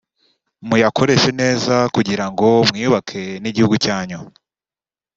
[0.67, 4.19] muyakoreshe neza kugira ngo mwiyubake n’igihugu cyanyu